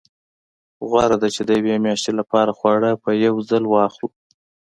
غوره 0.89 1.17
ده 1.21 1.27
چې 1.35 1.41
د 1.47 1.49
یوې 1.59 1.75
میاشتې 1.85 2.11
لپاره 2.19 2.51
خواړه 2.57 2.91
په 3.03 3.09
یو 3.25 3.35
ځل 3.49 3.63
واخلو. 3.67 4.09